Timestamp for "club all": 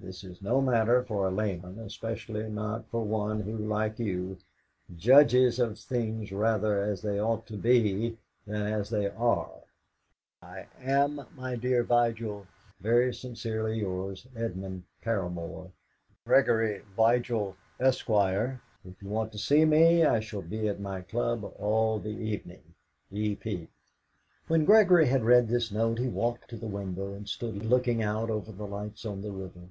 21.00-21.98